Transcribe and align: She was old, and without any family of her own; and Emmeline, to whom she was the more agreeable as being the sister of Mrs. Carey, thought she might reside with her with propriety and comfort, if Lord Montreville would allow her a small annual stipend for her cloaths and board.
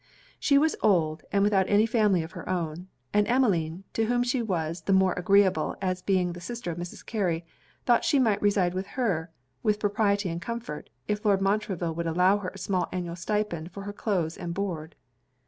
She 0.39 0.57
was 0.57 0.75
old, 0.81 1.21
and 1.31 1.43
without 1.43 1.69
any 1.69 1.85
family 1.85 2.23
of 2.23 2.31
her 2.31 2.49
own; 2.49 2.87
and 3.13 3.27
Emmeline, 3.27 3.83
to 3.93 4.05
whom 4.05 4.23
she 4.23 4.41
was 4.41 4.81
the 4.81 4.93
more 4.93 5.13
agreeable 5.13 5.75
as 5.79 6.01
being 6.01 6.33
the 6.33 6.41
sister 6.41 6.71
of 6.71 6.79
Mrs. 6.79 7.05
Carey, 7.05 7.45
thought 7.85 8.03
she 8.03 8.17
might 8.17 8.41
reside 8.41 8.73
with 8.73 8.87
her 8.97 9.29
with 9.61 9.79
propriety 9.79 10.29
and 10.29 10.41
comfort, 10.41 10.89
if 11.07 11.23
Lord 11.23 11.39
Montreville 11.39 11.93
would 11.93 12.07
allow 12.07 12.39
her 12.39 12.49
a 12.49 12.57
small 12.57 12.87
annual 12.91 13.15
stipend 13.15 13.69
for 13.71 13.83
her 13.83 13.93
cloaths 13.93 14.37
and 14.37 14.55
board. 14.55 14.95